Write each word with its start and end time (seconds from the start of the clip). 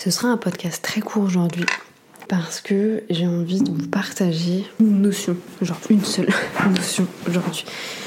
Ce 0.00 0.12
sera 0.12 0.28
un 0.28 0.36
podcast 0.36 0.80
très 0.80 1.00
court 1.00 1.24
aujourd'hui 1.24 1.66
parce 2.28 2.60
que 2.60 3.02
j'ai 3.10 3.26
envie 3.26 3.60
de 3.60 3.68
vous 3.68 3.88
partager 3.88 4.64
une 4.78 5.02
notion, 5.02 5.36
genre 5.60 5.80
une 5.90 6.04
seule 6.04 6.28
notion 6.70 7.04
aujourd'hui, 7.26 7.64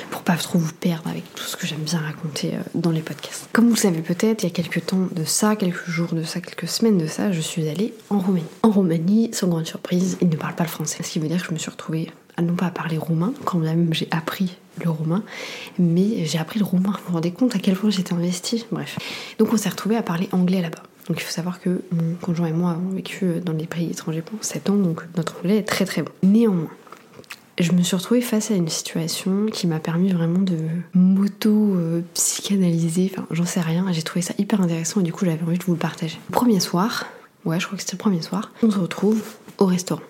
pour 0.10 0.22
pas 0.22 0.38
trop 0.38 0.58
vous 0.58 0.72
perdre 0.72 1.10
avec 1.10 1.26
tout 1.36 1.44
ce 1.44 1.58
que 1.58 1.68
j'aime 1.68 1.82
bien 1.82 2.00
raconter 2.00 2.54
euh, 2.54 2.62
dans 2.76 2.92
les 2.92 3.02
podcasts. 3.02 3.50
Comme 3.52 3.66
vous 3.66 3.74
le 3.74 3.78
savez 3.78 4.02
peut-être, 4.02 4.44
il 4.44 4.46
y 4.48 4.50
a 4.50 4.54
quelques 4.54 4.86
temps 4.86 5.10
de 5.12 5.26
ça, 5.26 5.58
quelques 5.58 5.90
jours 5.90 6.14
de 6.14 6.24
ça, 6.24 6.40
quelques 6.40 6.70
semaines 6.70 6.98
de 6.98 7.08
ça, 7.08 7.34
je 7.34 7.42
suis 7.42 7.68
allée 7.68 7.94
en 8.10 8.20
Roumanie. 8.20 8.46
En 8.64 8.72
Roumanie, 8.72 9.30
sans 9.34 9.50
grande 9.50 9.66
surprise, 9.66 10.18
ils 10.22 10.30
ne 10.30 10.38
parlent 10.38 10.56
pas 10.56 10.64
le 10.64 10.70
français, 10.70 11.04
ce 11.04 11.12
qui 11.12 11.20
veut 11.20 11.28
dire 11.28 11.42
que 11.42 11.48
je 11.50 11.54
me 11.54 11.60
suis 11.60 11.72
retrouvée 11.72 12.10
non 12.42 12.56
pas 12.56 12.68
à 12.68 12.72
parler 12.72 12.98
roumain, 12.98 13.34
quand 13.46 13.60
même 13.60 13.94
j'ai 13.94 14.08
appris 14.12 14.58
le 14.84 14.90
roumain, 14.90 15.24
mais 15.78 16.26
j'ai 16.26 16.38
appris 16.38 16.60
le 16.60 16.66
roumain. 16.66 16.92
Vous 16.92 17.08
vous 17.08 17.14
rendez 17.14 17.32
compte 17.32 17.56
à 17.56 17.60
quel 17.60 17.76
point 17.76 17.90
j'étais 17.90 18.14
investie? 18.14 18.66
Bref. 18.72 18.98
Donc 19.38 19.54
on 19.54 19.58
s'est 19.58 19.70
retrouvés 19.70 19.98
à 19.98 20.04
parler 20.04 20.30
anglais 20.32 20.62
là-bas. 20.62 20.84
Donc 21.12 21.20
il 21.20 21.26
faut 21.26 21.34
savoir 21.34 21.60
que 21.60 21.82
mon 21.92 22.16
conjoint 22.22 22.48
et 22.48 22.54
moi 22.54 22.72
avons 22.72 22.92
vécu 22.92 23.42
dans 23.44 23.52
des 23.52 23.68
pays 23.68 23.92
étrangers 23.92 24.22
pendant 24.22 24.42
7 24.42 24.70
ans, 24.70 24.78
donc 24.78 25.02
notre 25.18 25.40
anglais 25.40 25.58
est 25.58 25.68
très 25.68 25.84
très 25.84 26.04
bon. 26.04 26.12
Néanmoins, 26.24 26.70
je 27.60 27.74
me 27.74 27.82
suis 27.82 27.98
retrouvée 27.98 28.22
face 28.22 28.50
à 28.50 28.54
une 28.54 28.70
situation 28.70 29.48
qui 29.48 29.68
m'a 29.68 29.82
permis 29.82 30.14
vraiment 30.14 30.40
de 30.40 30.56
m'auto-psychanalyser, 30.94 33.12
enfin 33.14 33.28
j'en 33.30 33.44
sais 33.44 33.60
rien, 33.60 33.92
j'ai 33.92 34.04
trouvé 34.04 34.22
ça 34.22 34.34
hyper 34.38 34.62
intéressant 34.62 35.02
et 35.02 35.04
du 35.04 35.12
coup 35.12 35.26
j'avais 35.26 35.44
envie 35.44 35.58
de 35.58 35.66
vous 35.66 35.74
le 35.74 35.80
partager. 35.80 36.18
Premier 36.32 36.62
soir, 36.62 37.08
ouais 37.44 37.60
je 37.60 37.66
crois 37.66 37.76
que 37.76 37.84
c'était 37.84 37.98
le 37.98 38.00
premier 38.00 38.22
soir, 38.22 38.54
on 38.64 38.72
se 38.72 38.80
retrouve 38.80 39.22
au 39.58 39.66
restaurant. 39.66 40.04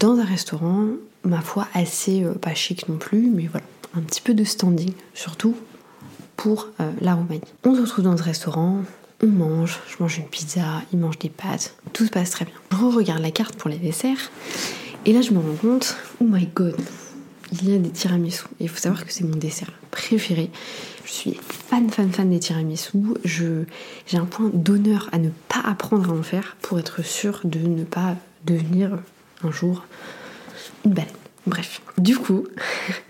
Dans 0.00 0.18
un 0.18 0.24
restaurant, 0.24 0.86
ma 1.22 1.42
foi, 1.42 1.68
assez 1.74 2.24
euh, 2.24 2.32
pas 2.32 2.54
chic 2.54 2.88
non 2.88 2.96
plus, 2.96 3.30
mais 3.30 3.46
voilà, 3.46 3.66
un 3.94 4.00
petit 4.00 4.22
peu 4.22 4.32
de 4.32 4.44
standing, 4.44 4.94
surtout 5.12 5.54
pour 6.38 6.68
euh, 6.80 6.90
la 7.02 7.12
Roumanie. 7.12 7.42
On 7.66 7.74
se 7.74 7.82
retrouve 7.82 8.04
dans 8.04 8.16
ce 8.16 8.22
restaurant, 8.22 8.80
on 9.22 9.26
mange, 9.26 9.80
je 9.88 9.96
mange 10.00 10.18
une 10.18 10.26
pizza, 10.26 10.82
il 10.92 10.98
mange 10.98 11.18
des 11.18 11.30
pâtes, 11.30 11.76
tout 11.92 12.04
se 12.04 12.10
passe 12.10 12.30
très 12.30 12.44
bien. 12.44 12.54
Je 12.70 12.76
regarde 12.76 13.20
la 13.20 13.30
carte 13.30 13.56
pour 13.56 13.70
les 13.70 13.78
desserts, 13.78 14.30
et 15.04 15.12
là 15.12 15.22
je 15.22 15.32
me 15.32 15.38
rends 15.38 15.56
compte, 15.60 15.96
oh 16.20 16.24
my 16.24 16.46
god, 16.54 16.76
il 17.52 17.70
y 17.70 17.74
a 17.74 17.78
des 17.78 17.90
tiramisu. 17.90 18.44
Il 18.60 18.68
faut 18.68 18.78
savoir 18.78 19.04
que 19.04 19.12
c'est 19.12 19.24
mon 19.24 19.36
dessert 19.36 19.70
préféré. 19.90 20.50
Je 21.04 21.10
suis 21.10 21.38
fan, 21.68 21.88
fan, 21.90 22.10
fan 22.10 22.30
des 22.30 22.40
tiramisu. 22.40 22.98
J'ai 23.24 24.18
un 24.18 24.24
point 24.24 24.50
d'honneur 24.52 25.08
à 25.12 25.18
ne 25.18 25.30
pas 25.48 25.60
apprendre 25.64 26.10
à 26.10 26.14
en 26.14 26.22
faire 26.22 26.56
pour 26.60 26.78
être 26.78 27.04
sûr 27.04 27.40
de 27.44 27.60
ne 27.60 27.84
pas 27.84 28.16
devenir 28.44 28.98
un 29.44 29.50
jour 29.50 29.84
une 30.84 30.92
baleine. 30.92 31.12
Bref. 31.46 31.80
Du 31.98 32.16
coup, 32.16 32.46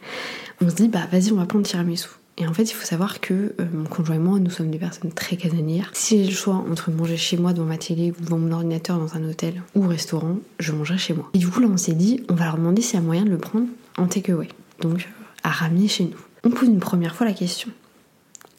on 0.60 0.68
se 0.68 0.74
dit, 0.74 0.88
bah 0.88 1.06
vas-y, 1.10 1.32
on 1.32 1.36
va 1.36 1.46
prendre 1.46 1.64
tiramisu. 1.64 2.08
Et 2.38 2.46
en 2.46 2.52
fait, 2.52 2.64
il 2.64 2.74
faut 2.74 2.84
savoir 2.84 3.20
que 3.20 3.54
euh, 3.58 3.64
mon 3.72 3.84
conjoint 3.84 4.16
et 4.16 4.18
moi, 4.18 4.38
nous 4.38 4.50
sommes 4.50 4.70
des 4.70 4.78
personnes 4.78 5.10
très 5.10 5.36
casanières. 5.36 5.90
Si 5.94 6.18
j'ai 6.18 6.30
le 6.30 6.36
choix 6.36 6.64
entre 6.70 6.90
manger 6.90 7.16
chez 7.16 7.38
moi 7.38 7.54
devant 7.54 7.66
ma 7.66 7.78
télé 7.78 8.12
ou 8.12 8.24
devant 8.24 8.38
mon 8.38 8.52
ordinateur 8.52 8.98
dans 8.98 9.14
un 9.16 9.24
hôtel 9.28 9.62
ou 9.74 9.84
au 9.84 9.88
restaurant, 9.88 10.36
je 10.58 10.72
mangerai 10.72 10.98
chez 10.98 11.14
moi. 11.14 11.30
Et 11.32 11.38
du 11.38 11.48
coup, 11.48 11.60
là, 11.60 11.68
on 11.70 11.78
s'est 11.78 11.94
dit, 11.94 12.24
on 12.28 12.34
va 12.34 12.44
leur 12.44 12.56
demander 12.58 12.82
s'il 12.82 13.00
y 13.00 13.02
a 13.02 13.06
moyen 13.06 13.24
de 13.24 13.30
le 13.30 13.38
prendre 13.38 13.66
en 13.96 14.06
takeaway. 14.06 14.48
Donc, 14.80 15.08
à 15.44 15.50
ramener 15.50 15.88
chez 15.88 16.04
nous. 16.04 16.18
On 16.44 16.50
pose 16.50 16.68
une 16.68 16.78
première 16.78 17.14
fois 17.14 17.26
la 17.26 17.32
question. 17.32 17.70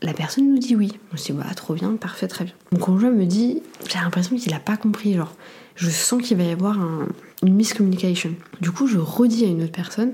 La 0.02 0.14
personne 0.14 0.50
nous 0.50 0.58
dit 0.58 0.76
oui. 0.76 0.94
On 1.14 1.18
se 1.18 1.32
dit, 1.32 1.38
bah, 1.38 1.46
trop 1.56 1.76
bien, 1.76 1.96
parfait, 1.98 2.28
très 2.28 2.46
bien. 2.46 2.54
Mon 2.72 2.80
conjoint 2.80 3.12
me 3.12 3.26
dit, 3.26 3.62
j'ai 3.92 4.00
l'impression 4.00 4.38
qu'il 4.38 4.54
a 4.56 4.60
pas 4.60 4.78
compris. 4.78 5.14
Genre, 5.14 5.34
je 5.76 5.90
sens 5.90 6.22
qu'il 6.24 6.38
va 6.38 6.44
y 6.44 6.52
avoir 6.52 6.80
une 7.44 7.54
miscommunication. 7.54 8.34
Du 8.60 8.72
coup, 8.72 8.88
je 8.88 8.98
redis 8.98 9.46
à 9.46 9.48
une 9.48 9.64
autre 9.64 9.72
personne, 9.72 10.12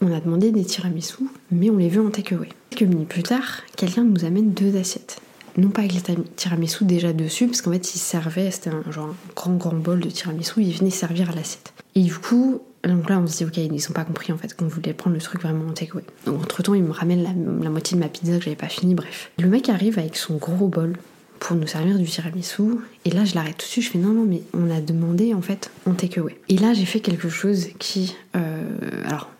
on 0.00 0.12
a 0.12 0.20
demandé 0.20 0.50
des 0.50 0.64
tiramisu, 0.64 1.24
mais 1.50 1.70
on 1.70 1.76
les 1.76 1.88
veut 1.88 2.04
en 2.04 2.10
takeaway. 2.10 2.48
Quelques 2.70 2.90
minutes 2.90 3.08
plus 3.08 3.22
tard, 3.22 3.62
quelqu'un 3.76 4.04
nous 4.04 4.24
amène 4.24 4.52
deux 4.52 4.76
assiettes. 4.76 5.20
Non 5.56 5.68
pas 5.68 5.82
avec 5.82 5.94
les 5.94 6.00
tiramisu 6.36 6.84
déjà 6.84 7.12
dessus, 7.12 7.46
parce 7.46 7.60
qu'en 7.60 7.72
fait, 7.72 7.94
il 7.94 7.98
servait, 7.98 8.50
c'était 8.50 8.70
un, 8.70 8.90
genre 8.90 9.08
un 9.08 9.14
grand 9.34 9.56
grand 9.56 9.74
bol 9.74 10.00
de 10.00 10.08
tiramisu, 10.08 10.62
il 10.62 10.72
venait 10.72 10.90
servir 10.90 11.30
à 11.30 11.34
l'assiette. 11.34 11.72
Et 11.94 12.02
du 12.02 12.14
coup, 12.14 12.60
donc 12.84 13.10
là, 13.10 13.18
on 13.18 13.26
se 13.26 13.38
dit, 13.38 13.44
ok, 13.44 13.56
ils 13.56 13.70
n'ont 13.70 13.94
pas 13.94 14.04
compris 14.04 14.32
en 14.32 14.38
fait 14.38 14.54
qu'on 14.54 14.68
voulait 14.68 14.94
prendre 14.94 15.14
le 15.14 15.20
truc 15.20 15.42
vraiment 15.42 15.68
en 15.68 15.72
takeaway. 15.72 16.04
Donc 16.24 16.42
entre 16.42 16.62
temps, 16.62 16.74
il 16.74 16.84
me 16.84 16.92
ramène 16.92 17.22
la, 17.22 17.30
la 17.62 17.70
moitié 17.70 17.96
de 17.96 18.00
ma 18.00 18.08
pizza 18.08 18.38
que 18.38 18.44
j'avais 18.44 18.56
pas 18.56 18.68
fini, 18.68 18.94
bref. 18.94 19.30
Le 19.38 19.48
mec 19.48 19.68
arrive 19.68 19.98
avec 19.98 20.16
son 20.16 20.36
gros 20.36 20.68
bol 20.68 20.96
pour 21.40 21.56
nous 21.56 21.66
servir 21.66 21.98
du 21.98 22.04
tiramisu. 22.04 22.62
Et 23.04 23.10
là, 23.10 23.24
je 23.24 23.34
l'arrête 23.34 23.56
tout 23.56 23.66
de 23.66 23.70
suite. 23.70 23.84
Je 23.84 23.90
fais 23.90 23.98
non, 23.98 24.12
non, 24.12 24.24
mais 24.24 24.42
on 24.54 24.70
a 24.70 24.80
demandé 24.80 25.34
en 25.34 25.42
fait 25.42 25.70
en 25.86 25.94
takeaway. 25.94 26.38
Et 26.48 26.56
là, 26.56 26.72
j'ai 26.74 26.84
fait 26.84 27.00
quelque 27.00 27.28
chose 27.28 27.68
qui. 27.78 28.14
Euh, 28.36 28.62
alors, 29.04 29.30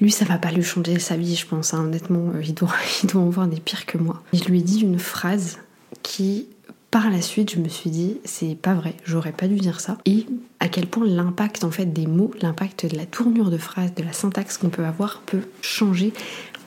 lui, 0.00 0.10
ça 0.10 0.24
va 0.24 0.38
pas 0.38 0.50
lui 0.50 0.62
changer 0.62 0.98
sa 0.98 1.16
vie, 1.16 1.34
je 1.34 1.46
pense. 1.46 1.74
hein. 1.74 1.84
Honnêtement, 1.84 2.30
euh, 2.34 2.42
il, 2.46 2.54
doit, 2.54 2.70
en 3.14 3.28
voir 3.28 3.46
des 3.48 3.60
pires 3.60 3.86
que 3.86 3.98
moi. 3.98 4.22
Je 4.32 4.44
lui 4.44 4.60
ai 4.60 4.62
dit 4.62 4.80
une 4.80 4.98
phrase 4.98 5.58
qui, 6.02 6.48
par 6.90 7.10
la 7.10 7.20
suite, 7.20 7.52
je 7.54 7.58
me 7.58 7.68
suis 7.68 7.90
dit, 7.90 8.18
c'est 8.24 8.54
pas 8.54 8.74
vrai, 8.74 8.94
j'aurais 9.04 9.32
pas 9.32 9.48
dû 9.48 9.56
dire 9.56 9.80
ça. 9.80 9.98
Et 10.04 10.26
à 10.60 10.68
quel 10.68 10.86
point 10.86 11.06
l'impact 11.06 11.64
en 11.64 11.70
fait 11.70 11.86
des 11.86 12.06
mots, 12.06 12.32
l'impact 12.40 12.86
de 12.86 12.96
la 12.96 13.06
tournure 13.06 13.50
de 13.50 13.58
phrase, 13.58 13.94
de 13.94 14.02
la 14.02 14.12
syntaxe 14.12 14.58
qu'on 14.58 14.70
peut 14.70 14.84
avoir 14.84 15.20
peut 15.20 15.42
changer 15.62 16.12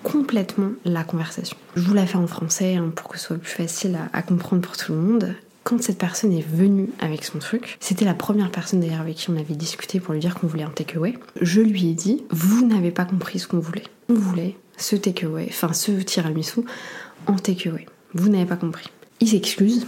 complètement 0.03 0.71
la 0.83 1.03
conversation. 1.03 1.55
Je 1.75 1.81
vous 1.81 1.93
la 1.93 2.07
fais 2.07 2.17
en 2.17 2.27
français 2.27 2.75
hein, 2.75 2.91
pour 2.95 3.07
que 3.09 3.19
ce 3.19 3.27
soit 3.27 3.37
plus 3.37 3.51
facile 3.51 3.97
à 4.13 4.21
comprendre 4.23 4.61
pour 4.61 4.75
tout 4.75 4.93
le 4.93 4.99
monde 4.99 5.35
quand 5.63 5.81
cette 5.81 5.97
personne 5.97 6.33
est 6.33 6.45
venue 6.45 6.89
avec 6.99 7.23
son 7.23 7.39
truc, 7.39 7.77
c'était 7.79 8.05
la 8.05 8.13
première 8.13 8.51
personne 8.51 8.79
d'ailleurs 8.79 9.01
avec 9.01 9.15
qui 9.15 9.29
on 9.29 9.37
avait 9.37 9.55
discuté 9.55 9.99
pour 9.99 10.13
lui 10.13 10.19
dire 10.19 10.35
qu'on 10.35 10.47
voulait 10.47 10.63
un 10.63 10.69
takeaway. 10.69 11.17
Je 11.39 11.61
lui 11.61 11.89
ai 11.89 11.93
dit, 11.93 12.23
vous 12.31 12.65
n'avez 12.65 12.91
pas 12.91 13.05
compris 13.05 13.39
ce 13.39 13.47
qu'on 13.47 13.59
voulait. 13.59 13.83
On 14.09 14.15
voulait 14.15 14.55
ce 14.77 14.95
takeaway, 14.95 15.47
enfin 15.49 15.73
ce 15.73 15.91
tiramisu 15.91 16.61
en 17.27 17.35
takeaway. 17.35 17.85
Vous 18.13 18.29
n'avez 18.29 18.45
pas 18.45 18.55
compris. 18.55 18.89
Il 19.19 19.29
s'excuse, 19.29 19.85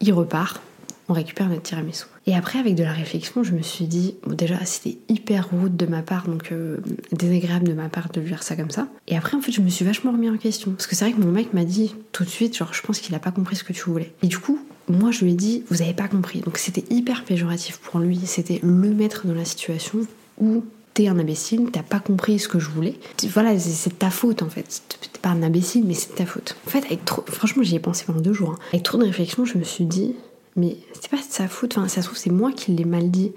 il 0.00 0.12
repart, 0.12 0.60
on 1.08 1.14
récupère 1.14 1.48
notre 1.48 1.62
tiramisu. 1.62 2.04
Et 2.26 2.34
après, 2.34 2.58
avec 2.58 2.74
de 2.74 2.82
la 2.82 2.92
réflexion, 2.92 3.42
je 3.42 3.52
me 3.52 3.62
suis 3.62 3.86
dit, 3.86 4.16
bon, 4.26 4.34
déjà, 4.34 4.62
c'était 4.66 4.98
hyper 5.08 5.48
rude 5.50 5.76
de 5.76 5.86
ma 5.86 6.02
part, 6.02 6.28
donc 6.28 6.52
euh, 6.52 6.76
désagréable 7.12 7.66
de 7.66 7.72
ma 7.72 7.88
part 7.88 8.10
de 8.10 8.20
lui 8.20 8.28
faire 8.28 8.42
ça 8.42 8.56
comme 8.56 8.70
ça. 8.70 8.88
Et 9.06 9.16
après, 9.16 9.34
en 9.34 9.40
fait, 9.40 9.52
je 9.52 9.62
me 9.62 9.70
suis 9.70 9.84
vachement 9.86 10.12
remis 10.12 10.28
en 10.28 10.36
question. 10.36 10.72
Parce 10.72 10.86
que 10.86 10.94
c'est 10.94 11.06
vrai 11.06 11.14
que 11.14 11.20
mon 11.24 11.32
mec 11.32 11.54
m'a 11.54 11.64
dit 11.64 11.94
tout 12.12 12.24
de 12.24 12.28
suite, 12.28 12.54
genre, 12.54 12.74
je 12.74 12.82
pense 12.82 12.98
qu'il 12.98 13.14
a 13.14 13.18
pas 13.18 13.30
compris 13.30 13.56
ce 13.56 13.64
que 13.64 13.72
tu 13.72 13.84
voulais. 13.84 14.12
Et 14.22 14.26
du 14.26 14.38
coup, 14.38 14.58
moi, 14.88 15.10
je 15.10 15.24
lui 15.24 15.32
ai 15.32 15.34
dit, 15.34 15.64
vous 15.70 15.82
avez 15.82 15.94
pas 15.94 16.08
compris. 16.08 16.40
Donc 16.40 16.58
c'était 16.58 16.84
hyper 16.90 17.24
péjoratif 17.24 17.78
pour 17.78 18.00
lui. 18.00 18.20
C'était 18.24 18.60
le 18.62 18.92
mettre 18.94 19.26
dans 19.26 19.34
la 19.34 19.44
situation 19.44 20.00
où 20.40 20.64
t'es 20.94 21.08
un 21.08 21.18
imbécile, 21.18 21.68
t'as 21.72 21.82
pas 21.82 22.00
compris 22.00 22.38
ce 22.38 22.48
que 22.48 22.58
je 22.58 22.68
voulais. 22.70 22.94
Voilà, 23.32 23.58
c'est 23.58 23.98
ta 23.98 24.10
faute 24.10 24.42
en 24.42 24.48
fait. 24.48 24.82
T'es 24.88 25.18
pas 25.20 25.28
un 25.30 25.42
imbécile, 25.42 25.84
mais 25.86 25.94
c'est 25.94 26.14
ta 26.14 26.26
faute. 26.26 26.56
En 26.66 26.70
fait, 26.70 26.84
avec 26.86 27.04
trop, 27.04 27.24
franchement, 27.28 27.62
j'y 27.62 27.76
ai 27.76 27.80
pensé 27.80 28.04
pendant 28.04 28.20
deux 28.20 28.32
jours. 28.32 28.50
hein. 28.50 28.58
Avec 28.72 28.82
trop 28.82 28.98
de 28.98 29.04
réflexion, 29.04 29.44
je 29.44 29.58
me 29.58 29.64
suis 29.64 29.84
dit, 29.84 30.14
mais 30.56 30.76
c'est 30.92 31.08
pas 31.10 31.18
de 31.18 31.22
sa 31.28 31.46
faute. 31.46 31.78
Enfin, 31.78 31.86
ça 31.86 32.02
se 32.02 32.06
trouve, 32.06 32.18
c'est 32.18 32.30
moi 32.30 32.50
qui 32.52 32.72
l'ai 32.72 32.84
mal 32.84 33.10
dit. 33.10 33.32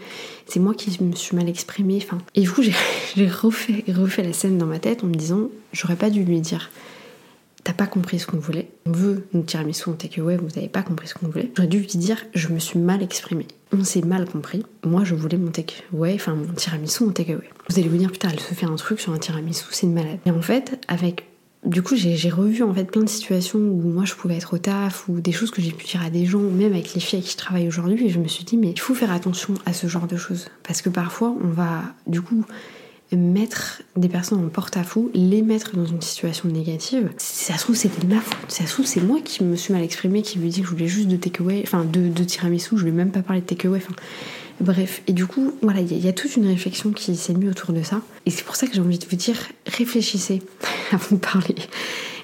C'est 0.48 0.60
moi 0.60 0.74
qui 0.74 1.04
me 1.04 1.14
suis 1.16 1.36
mal 1.36 1.48
exprimée. 1.48 2.00
Enfin, 2.04 2.18
et 2.34 2.42
du 2.42 2.50
coup, 2.52 2.64
j'ai 3.16 3.28
refait 3.28 4.24
la 4.24 4.34
scène 4.34 4.58
dans 4.58 4.66
ma 4.66 4.80
tête 4.80 5.04
en 5.04 5.08
me 5.08 5.14
disant, 5.14 5.50
j'aurais 5.72 5.96
pas 5.96 6.10
dû 6.10 6.24
lui 6.24 6.42
dire. 6.42 6.72
T'as 7.64 7.74
pas 7.74 7.88
compris 7.88 8.20
ce 8.20 8.26
qu'on 8.26 8.38
voulait. 8.38 8.70
On 8.86 8.92
veut 8.92 9.28
nous 9.34 9.44
tiramisu 9.44 9.90
en 9.90 9.94
takeaway, 9.94 10.38
vous 10.38 10.58
avez 10.58 10.68
pas 10.68 10.82
compris 10.82 11.08
ce 11.08 11.14
qu'on 11.14 11.28
voulait. 11.28 11.52
J'aurais 11.56 11.68
dû 11.68 11.80
lui 11.80 11.88
dire, 11.88 12.18
je 12.34 12.48
me 12.48 12.60
suis 12.60 12.80
mal 12.80 13.04
exprimée. 13.04 13.48
On 13.72 13.84
s'est 13.84 14.02
mal 14.02 14.26
compris. 14.26 14.66
Moi, 14.84 15.04
je 15.04 15.14
voulais 15.14 15.38
mon 15.38 15.52
takeaway, 15.52 16.16
enfin 16.16 16.34
mon 16.34 16.54
tiramisu 16.54 17.04
en 17.04 17.12
takeaway. 17.12 17.50
Vous 17.70 17.80
allez 17.80 17.88
vous 17.88 17.98
dire, 17.98 18.12
putain, 18.12 18.30
elle 18.32 18.40
se 18.40 18.54
fait 18.54 18.66
un 18.66 18.76
truc 18.76 19.00
sur 19.00 19.14
un 19.14 19.20
tiramisu, 19.20 19.66
c'est 19.72 19.86
une 19.86 19.94
malade. 19.94 20.20
Et 20.26 20.32
en 20.32 20.42
fait, 20.42 20.80
avec 20.88 21.26
du 21.66 21.84
coup, 21.84 21.96
j'ai 21.96 22.16
j'ai 22.16 22.32
revu 22.32 22.64
en 22.64 22.74
fait 22.74 22.86
plein 22.86 23.04
de 23.04 23.10
situations 23.10 23.60
où 23.60 23.82
moi 23.82 24.04
je 24.04 24.16
pouvais 24.16 24.36
être 24.36 24.56
au 24.56 24.58
taf 24.58 25.08
ou 25.08 25.22
des 25.22 25.32
choses 25.32 25.52
que 25.52 25.62
j'ai 25.62 25.72
pu 25.72 25.86
dire 25.86 26.02
à 26.02 26.10
des 26.10 26.26
gens, 26.26 26.40
même 26.40 26.74
avec 26.74 26.96
les 26.96 27.00
filles 27.00 27.20
avec 27.20 27.28
qui 27.28 27.34
je 27.34 27.38
travaille 27.38 27.68
aujourd'hui, 27.68 28.08
et 28.08 28.10
je 28.10 28.18
me 28.18 28.28
suis 28.28 28.44
dit, 28.44 28.58
mais 28.58 28.72
il 28.72 28.80
faut 28.80 28.96
faire 28.96 29.12
attention 29.12 29.54
à 29.68 29.74
ce 29.74 29.86
genre 29.86 30.08
de 30.08 30.18
choses. 30.18 30.48
Parce 30.64 30.82
que 30.82 30.90
parfois, 30.90 31.36
on 31.44 31.50
va 31.50 31.84
du 32.08 32.22
coup 32.22 32.46
mettre 33.16 33.82
des 33.96 34.08
personnes 34.08 34.44
en 34.44 34.50
porte-à-faux, 34.50 35.12
les 35.14 35.42
mettre 35.42 35.76
dans 35.76 35.86
une 35.86 36.02
situation 36.02 36.50
négative. 36.50 37.10
Ça 37.18 37.58
se 37.58 37.64
trouve, 37.64 37.76
c'était 37.76 38.06
de 38.06 38.14
ma 38.14 38.22
faute. 38.22 38.38
Ça 38.50 38.66
se 38.66 38.74
trouve, 38.74 38.86
c'est 38.86 39.02
moi 39.02 39.20
qui 39.24 39.44
me 39.44 39.56
suis 39.56 39.74
mal 39.74 39.84
exprimée, 39.84 40.22
qui 40.22 40.40
lui 40.40 40.50
dit 40.50 40.62
que 40.62 40.68
je 40.68 40.72
voulais 40.72 40.88
juste 40.88 41.08
de 41.08 41.18
takeaway, 41.18 41.62
enfin 41.64 41.84
de, 41.84 42.08
de 42.08 42.24
tiramisu, 42.24 42.78
je 42.78 42.84
lui 42.84 42.90
ai 42.90 42.94
même 42.94 43.12
pas 43.12 43.22
parlé 43.22 43.42
de 43.42 43.46
takeaway, 43.46 43.78
enfin. 43.78 43.96
Bref, 44.60 45.02
et 45.08 45.14
du 45.14 45.26
coup, 45.26 45.54
voilà, 45.64 45.82
il 45.82 45.92
y, 45.92 46.00
y 46.00 46.08
a 46.08 46.14
toute 46.14 46.36
une 46.36 46.46
réflexion 46.46 46.92
qui 46.92 47.16
s'est 47.16 47.34
mise 47.34 47.50
autour 47.50 47.74
de 47.74 47.82
ça. 47.82 48.02
Et 48.28 48.30
c'est 48.30 48.44
pour 48.44 48.56
ça 48.56 48.68
que 48.68 48.74
j'ai 48.74 48.82
envie 48.82 49.00
de 49.00 49.06
vous 49.10 49.16
dire, 49.16 49.36
réfléchissez 49.66 50.44
avant 50.92 51.16
de 51.16 51.20
parler. 51.20 51.56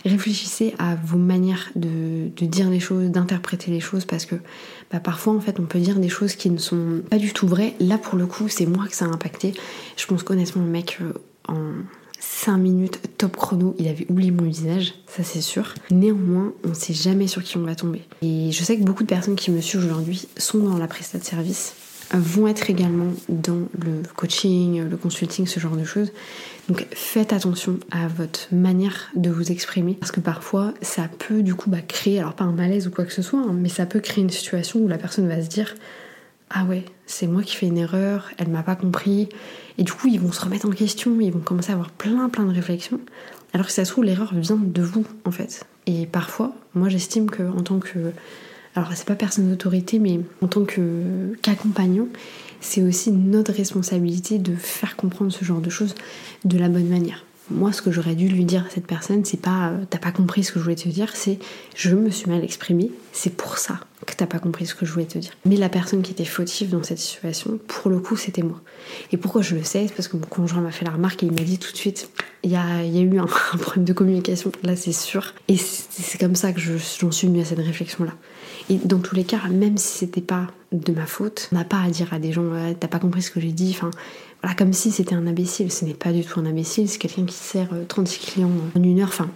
Réfléchissez 0.06 0.74
à 0.80 0.96
vos 0.96 1.18
manières 1.18 1.70
de, 1.76 2.30
dire 2.46 2.70
les 2.70 2.80
choses, 2.80 3.10
d'interpréter 3.10 3.72
les 3.72 3.80
choses, 3.80 4.06
parce 4.06 4.26
que 4.26 4.36
bah, 4.92 5.00
parfois, 5.00 5.34
en 5.34 5.40
fait, 5.40 5.60
on 5.60 5.66
peut 5.66 5.80
dire 5.80 6.00
des 6.00 6.10
choses 6.10 6.36
qui 6.36 6.50
ne 6.50 6.58
sont 6.58 7.02
pas 7.10 7.18
du 7.18 7.34
tout 7.34 7.48
vraies. 7.48 7.74
Là, 7.80 7.98
pour 7.98 8.18
le 8.18 8.26
coup, 8.26 8.48
c'est 8.48 8.66
moi 8.66 8.88
que 8.88 8.96
ça 8.96 9.06
a 9.06 9.10
impacté. 9.10 9.54
Je 9.98 10.06
pense 10.06 10.24
qu'honnêtement, 10.24 10.64
le 10.64 10.70
mec, 10.70 11.00
euh, 11.02 11.14
en 11.48 11.74
5 12.20 12.58
minutes 12.58 13.00
top 13.18 13.38
chrono, 13.38 13.76
il 13.80 13.88
avait 13.88 14.06
oublié 14.10 14.32
mon 14.32 14.44
visage, 14.44 14.94
ça 15.08 15.24
c'est 15.24 15.42
sûr. 15.42 15.74
Néanmoins, 15.92 16.54
on 16.64 16.74
sait 16.74 16.94
jamais 16.94 17.28
sur 17.28 17.44
qui 17.44 17.58
on 17.58 17.64
va 17.64 17.76
tomber. 17.76 18.02
Et 18.22 18.52
je 18.52 18.64
sais 18.64 18.78
que 18.78 18.84
beaucoup 18.84 19.04
de 19.04 19.08
personnes 19.08 19.36
qui 19.36 19.52
me 19.52 19.62
suivent 19.62 19.86
aujourd'hui 19.86 20.28
sont 20.38 20.60
dans 20.60 20.78
la 20.78 20.88
prestat 20.88 21.20
de 21.20 21.24
service 21.24 21.76
vont 22.14 22.48
être 22.48 22.70
également 22.70 23.12
dans 23.30 23.68
le 23.80 24.02
coaching, 24.16 24.88
le 24.90 24.98
consulting, 24.98 25.46
ce 25.46 25.60
genre 25.60 25.76
de 25.76 25.84
choses. 25.84 26.12
Donc 26.70 26.86
faites 26.92 27.34
attention 27.34 27.80
à 27.92 28.08
votre 28.08 28.48
manière 28.52 29.10
de 29.16 29.30
vous 29.30 29.52
exprimer 29.52 29.94
parce 29.94 30.12
que 30.12 30.20
parfois 30.20 30.74
ça 30.82 31.10
peut 31.20 31.42
du 31.42 31.56
coup 31.56 31.70
bah, 31.70 31.82
créer, 31.82 32.20
alors 32.20 32.34
pas 32.34 32.44
un 32.44 32.52
malaise 32.52 32.88
ou 32.88 32.92
quoi 32.92 33.06
que 33.06 33.14
ce 33.14 33.22
soit, 33.22 33.40
hein, 33.40 33.54
mais 33.54 33.70
ça 33.70 33.86
peut 33.86 34.00
créer 34.00 34.24
une 34.24 34.30
situation 34.30 34.80
où 34.80 34.88
la 34.88 34.98
personne 34.98 35.28
va 35.28 35.42
se 35.42 35.48
dire 35.48 35.76
ah 36.50 36.64
ouais, 36.64 36.86
c'est 37.06 37.28
moi 37.28 37.42
qui 37.44 37.56
fais 37.56 37.68
une 37.68 37.78
erreur, 37.78 38.30
elle 38.38 38.48
m'a 38.48 38.64
pas 38.64 38.76
compris. 38.76 39.28
Et 39.78 39.84
du 39.84 39.92
coup, 39.92 40.08
ils 40.08 40.20
vont 40.20 40.32
se 40.32 40.40
remettre 40.40 40.66
en 40.66 40.72
question, 40.72 41.20
ils 41.20 41.32
vont 41.32 41.40
commencer 41.40 41.72
à 41.72 41.74
avoir 41.74 41.92
plein 41.92 42.30
plein 42.30 42.46
de 42.46 42.54
réflexions. 42.54 43.02
Alors 43.54 43.68
que 43.68 43.74
ça 43.74 43.86
se 43.86 43.92
trouve, 43.92 44.06
l'erreur 44.06 44.34
vient 44.34 44.60
de 44.62 44.82
vous 44.82 45.06
en 45.26 45.32
fait. 45.32 45.66
Et 45.86 46.06
parfois, 46.06 46.54
moi 46.74 46.90
j'estime 46.90 47.30
que 47.30 47.44
en 47.44 47.62
tant 47.62 47.80
que. 47.80 48.12
Alors 48.78 48.92
c'est 48.94 49.08
pas 49.08 49.16
personne 49.16 49.50
d'autorité, 49.50 49.98
mais 49.98 50.20
en 50.40 50.48
tant 50.48 50.64
qu'accompagnant, 50.64 52.06
c'est 52.62 52.84
aussi 52.84 53.12
notre 53.12 53.52
responsabilité 53.52 54.38
de 54.38 54.54
faire 54.54 54.96
comprendre 54.96 55.32
ce 55.32 55.44
genre 55.44 55.62
de 55.62 55.72
choses 55.72 55.96
de 56.46 56.60
la 56.60 56.70
bonne 56.70 56.88
manière. 56.88 57.26
Moi, 57.50 57.72
ce 57.72 57.82
que 57.82 57.92
j'aurais 57.92 58.14
dû 58.14 58.28
lui 58.28 58.46
dire 58.46 58.68
à 58.68 58.70
cette 58.70 58.86
personne, 58.86 59.26
c'est 59.26 59.42
pas 59.42 59.70
euh, 59.70 59.86
t'as 59.90 59.98
pas 59.98 60.12
compris 60.12 60.44
ce 60.44 60.52
que 60.52 60.60
je 60.60 60.64
voulais 60.64 60.76
te 60.76 60.90
dire, 60.90 61.16
c'est 61.16 61.40
je 61.76 61.96
me 61.96 62.12
suis 62.12 62.30
mal 62.30 62.44
exprimée, 62.44 62.92
c'est 63.14 63.36
pour 63.36 63.58
ça 63.58 63.80
que 64.06 64.14
t'as 64.16 64.28
pas 64.28 64.40
compris 64.40 64.66
ce 64.66 64.76
que 64.76 64.86
je 64.86 64.94
voulais 64.94 65.06
te 65.06 65.18
dire. 65.18 65.32
Mais 65.46 65.56
la 65.56 65.70
personne 65.70 66.02
qui 66.02 66.12
était 66.12 66.26
fautive 66.26 66.70
dans 66.70 66.84
cette 66.84 67.00
situation, 67.00 67.60
pour 67.68 67.90
le 67.90 68.00
coup, 68.00 68.16
c'était 68.16 68.44
moi. 68.44 68.62
Et 69.12 69.18
pourquoi 69.18 69.42
je 69.42 69.56
le 69.56 69.64
sais 69.64 69.88
C'est 69.88 69.94
parce 69.94 70.08
que 70.08 70.18
mon 70.18 70.28
conjoint 70.28 70.62
m'a 70.62 70.72
fait 70.72 70.86
la 70.86 70.92
remarque 70.92 71.24
et 71.24 71.26
il 71.26 71.32
m'a 71.32 71.42
dit 71.42 71.58
tout 71.58 71.72
de 71.72 71.78
suite 71.78 72.10
il 72.44 72.52
y 72.52 72.56
a, 72.56 72.86
eu 72.86 73.20
un, 73.20 73.26
problème 73.26 73.86
de 73.86 73.94
communication, 73.94 74.52
là 74.64 74.76
c'est 74.76 74.92
sûr. 74.92 75.34
Et 75.48 75.58
c'est 75.58 76.20
comme 76.20 76.36
ça 76.36 76.54
que 76.54 76.60
j'en 76.60 77.12
suis 77.12 77.28
venue 77.28 77.42
à 77.42 77.46
cette 77.46 77.60
réflexion-là. 77.60 78.14
Et 78.70 78.76
dans 78.76 79.00
tous 79.00 79.16
les 79.16 79.24
cas, 79.24 79.40
même 79.50 79.78
si 79.78 80.00
c'était 80.00 80.22
pas 80.22 80.48
de 80.72 80.92
ma 80.92 81.06
faute, 81.06 81.50
on 81.52 81.56
n'a 81.56 81.64
pas 81.64 81.82
à 81.82 81.90
dire 81.90 82.14
à 82.14 82.20
des 82.20 82.34
gens 82.34 82.44
t'as 82.80 82.88
pas 82.88 83.00
compris 83.00 83.22
ce 83.22 83.32
que 83.32 83.40
j'ai 83.40 83.54
dit, 83.54 83.74
enfin 83.76 83.92
voilà, 84.42 84.56
comme 84.56 84.74
si 84.74 84.92
c'était 84.92 85.16
un 85.16 85.26
imbécile. 85.26 85.72
Ce 85.72 85.86
n'est 85.86 85.94
pas 85.94 86.12
du 86.12 86.24
tout 86.24 86.40
un 86.40 86.46
imbécile, 86.46 86.88
c'est 86.90 87.00
quelqu'un 87.00 87.26
qui 87.26 87.36
sert 87.36 87.70
36 87.88 88.20
euh, 88.20 88.32
clients 88.32 88.52
en 88.76 88.84
une 88.84 89.00
heure. 89.00 89.08
Enfin, 89.08 89.30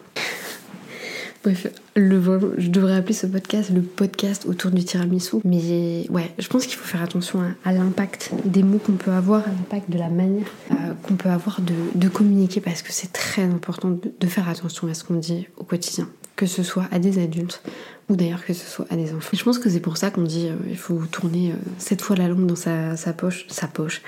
Bref, 1.44 1.68
le, 1.96 2.22
je 2.58 2.70
devrais 2.70 2.96
appeler 2.96 3.16
ce 3.16 3.26
podcast 3.26 3.72
le 3.74 3.82
podcast 3.82 4.46
autour 4.46 4.70
du 4.70 4.84
tiramisu. 4.84 5.38
Mais 5.44 6.06
ouais, 6.10 6.32
je 6.38 6.48
pense 6.48 6.68
qu'il 6.68 6.78
faut 6.78 6.86
faire 6.86 7.02
attention 7.02 7.42
à, 7.64 7.74
l'impact 7.74 8.32
des 8.46 8.62
mots 8.62 8.78
qu'on 8.78 8.94
peut 8.94 9.12
avoir, 9.12 9.42
à 9.48 9.50
l'impact 9.50 9.90
de 9.90 9.98
la 9.98 10.10
manière 10.10 10.46
euh, 10.70 10.76
qu'on 11.02 11.16
peut 11.16 11.30
avoir 11.30 11.60
de, 11.62 12.08
communiquer 12.10 12.62
parce 12.62 12.84
que 12.84 12.92
c'est 12.92 13.12
très 13.12 13.44
important 13.44 13.90
de, 13.90 14.28
faire 14.28 14.48
attention 14.48 14.88
à 14.88 14.94
ce 14.94 15.04
qu'on 15.04 15.16
dit 15.16 15.48
au 15.58 15.64
quotidien, 15.64 16.08
que 16.36 16.46
ce 16.46 16.62
soit 16.62 16.88
à 16.92 17.00
des 17.00 17.22
adultes 17.22 17.64
ou 18.10 18.16
d'ailleurs 18.16 18.46
que 18.46 18.54
ce 18.54 18.66
soit 18.66 18.86
à 18.92 18.96
des 18.96 19.14
enfants. 19.14 19.36
je 19.36 19.44
pense 19.44 19.58
que 19.58 19.70
c'est 19.70 19.80
pour 19.80 19.98
ça 19.98 20.12
qu'on 20.12 20.24
dit 20.24 20.48
euh, 20.48 20.56
il 20.70 20.78
faut 20.78 21.02
tourner 21.12 21.54
cette 21.80 22.02
fois 22.02 22.16
la 22.16 22.28
langue 22.28 22.46
dans 22.46 22.56
sa 22.56 23.14
poche, 23.14 23.46
sa 23.50 23.68
poche, 23.68 24.04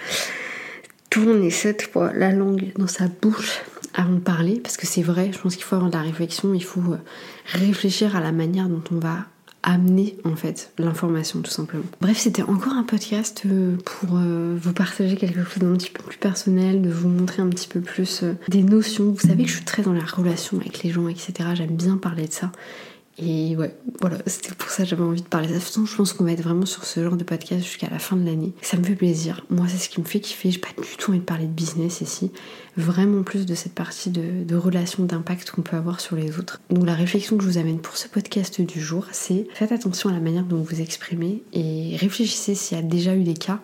tourner 1.14 1.52
cette 1.52 1.84
fois 1.84 2.12
la 2.12 2.32
langue 2.32 2.74
dans 2.76 2.88
sa 2.88 3.06
bouche 3.08 3.62
avant 3.94 4.14
de 4.14 4.20
parler, 4.20 4.60
parce 4.60 4.78
que 4.78 4.88
c'est 4.88 5.04
vrai, 5.04 5.30
je 5.32 5.38
pense 5.38 5.56
qu'il 5.56 5.64
faut 5.64 5.76
avoir 5.76 5.92
de 5.92 5.96
la 5.96 6.02
réflexion, 6.02 6.56
il 6.56 6.64
faut 6.64 6.82
euh, 6.92 6.98
réfléchir 7.54 8.16
à 8.16 8.20
la 8.20 8.32
manière 8.32 8.68
dont 8.68 8.82
on 8.92 8.96
va 8.96 9.28
amener 9.62 10.18
en 10.24 10.36
fait 10.36 10.72
l'information 10.80 11.42
tout 11.42 11.52
simplement. 11.52 11.84
Bref, 12.02 12.18
c'était 12.18 12.42
encore 12.42 12.74
un 12.74 12.82
podcast 12.82 13.44
euh, 13.46 13.78
pour 13.86 14.18
euh, 14.18 14.58
vous 14.60 14.74
partager 14.74 15.16
quelque 15.16 15.44
chose 15.44 15.60
d'un 15.60 15.74
petit 15.74 15.92
peu 15.92 16.02
plus 16.02 16.18
personnel, 16.18 16.82
de 16.82 16.90
vous 16.90 17.10
montrer 17.10 17.44
un 17.44 17.50
petit 17.50 17.68
peu 17.68 17.80
plus 17.80 18.24
des 18.48 18.64
notions. 18.64 19.12
Vous 19.12 19.28
savez 19.28 19.44
que 19.44 19.50
je 19.50 19.58
suis 19.58 19.66
très 19.66 19.84
dans 19.84 19.94
la 19.94 20.04
relation 20.04 20.58
avec 20.58 20.82
les 20.82 20.90
gens, 20.90 21.08
etc. 21.08 21.34
J'aime 21.54 21.76
bien 21.76 21.98
parler 21.98 22.28
de 22.28 22.34
ça. 22.34 22.52
Et 23.20 23.56
ouais, 23.56 23.76
voilà, 24.02 24.18
c'était 24.26 24.56
pour 24.56 24.70
ça 24.70 24.84
que 24.84 24.90
j'avais 24.90 25.04
envie 25.04 25.22
de 25.22 25.28
parler 25.28 25.48
de. 25.48 25.54
De 25.54 25.86
je 25.86 25.96
pense 25.96 26.14
qu'on 26.14 26.24
va 26.24 26.32
être 26.32 26.42
vraiment 26.42 26.66
sur 26.66 26.84
ce 26.84 27.04
genre 27.04 27.16
de 27.16 27.24
podcast 27.24 27.64
jusqu'à 27.64 27.90
la 27.90 28.00
fin 28.00 28.16
de 28.16 28.26
l'année. 28.26 28.54
Ça 28.62 28.78
me 28.78 28.84
fait 28.84 28.96
plaisir. 28.96 29.46
Moi, 29.50 29.68
c'est 29.70 29.78
ce 29.78 29.90
qui 29.90 30.00
me 30.00 30.06
fait 30.06 30.20
kiffer. 30.20 30.50
J'ai 30.52 30.60
pas 30.60 30.70
du 30.76 30.98
tout 30.98 31.12
envie 31.12 31.20
de 31.20 31.24
parler 31.24 31.46
de 31.46 31.52
business 31.52 32.02
ici. 32.02 32.32
Vraiment 32.76 33.22
plus 33.22 33.46
de 33.46 33.54
cette 33.54 33.74
partie 33.74 34.10
de, 34.10 34.56
relation, 34.56 35.04
d'impact 35.04 35.52
qu'on 35.52 35.62
peut 35.62 35.78
avoir 35.78 36.00
sur 36.00 36.16
les 36.16 36.40
autres. 36.40 36.60
Donc, 36.70 36.86
la 36.86 36.96
réflexion 36.96 37.38
que 37.38 37.44
je 37.44 37.50
vous 37.50 37.58
amène 37.58 37.80
pour 37.80 37.98
ce 37.98 38.08
podcast 38.08 38.62
du 38.62 38.82
jour, 38.82 39.06
c'est 39.12 39.48
faites 39.54 39.72
attention 39.72 40.10
à 40.10 40.14
la 40.14 40.20
manière 40.20 40.46
dont 40.46 40.62
vous 40.62 40.82
exprimez 40.82 41.44
et 41.54 41.96
réfléchissez 41.98 42.56
s'il 42.56 42.78
y 42.78 42.80
a 42.80 42.84
déjà 42.84 43.16
eu 43.16 43.24
des 43.24 43.36
cas 43.36 43.60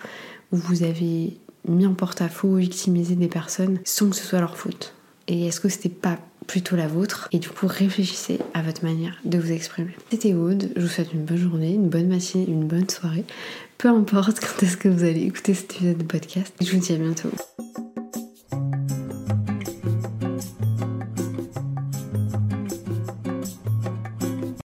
où 0.52 0.58
vous 0.58 0.84
avez 0.84 1.38
mis 1.68 1.86
en 1.86 1.94
porte-à-faux, 1.94 2.56
victimisé 2.56 3.16
des 3.16 3.28
personnes 3.28 3.80
sans 3.84 4.10
que 4.10 4.16
ce 4.16 4.26
soit 4.26 4.40
leur 4.40 4.58
faute. 4.58 4.94
Et 5.30 5.46
est-ce 5.46 5.62
que 5.62 5.70
c'était 5.70 5.90
pas 5.90 6.18
plutôt 6.48 6.76
la 6.76 6.88
vôtre? 6.88 7.30
Et 7.32 7.38
du 7.38 7.50
coup, 7.50 7.68
réfléchissez 7.68 8.40
à 8.56 8.64
votre 8.64 8.84
manière 8.84 9.16
de 9.24 9.38
vous 9.38 9.52
exprimer. 9.52 9.96
C'était 10.10 10.34
Aude, 10.34 10.72
je 10.76 10.82
vous 10.82 10.88
souhaite 10.88 11.14
une 11.14 11.24
bonne 11.24 11.38
journée, 11.38 11.76
une 11.76 11.88
bonne 11.88 12.08
matinée, 12.08 12.46
une 12.48 12.68
bonne 12.68 12.90
soirée. 12.90 13.26
Peu 13.78 13.90
importe 13.90 14.40
quand 14.40 14.64
est-ce 14.64 14.76
que 14.76 14.90
vous 14.90 15.04
allez 15.04 15.22
écouter 15.22 15.54
cet 15.54 15.76
épisode 15.76 16.00
de 16.00 16.04
podcast. 16.04 16.52
Je 16.60 16.72
vous 16.72 16.80
dis 16.80 16.94
à 16.94 16.98
bientôt. 16.98 17.30